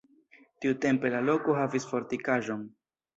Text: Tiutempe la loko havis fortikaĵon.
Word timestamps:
Tiutempe 0.65 1.11
la 1.15 1.19
loko 1.27 1.57
havis 1.57 1.85
fortikaĵon. 1.91 2.65